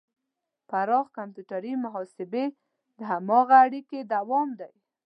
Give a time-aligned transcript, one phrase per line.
[0.69, 2.45] پراخ کمپیوټري محاسبې
[2.97, 4.73] د هماغې اړیکې دوام دی.